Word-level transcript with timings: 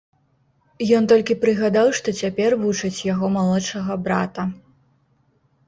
Ён 0.99 1.03
толькі 1.11 1.37
прыгадаў, 1.43 1.91
што 1.99 2.09
цяпер 2.23 2.57
вучыць 2.63 3.05
яго 3.13 3.25
малодшага 3.39 4.01
брата. 4.09 4.51